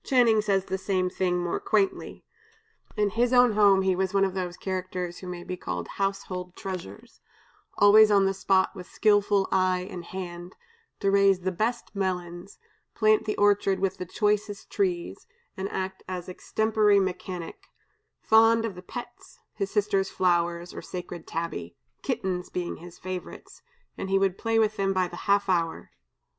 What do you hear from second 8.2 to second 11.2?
the spot with skillful eye and hand, to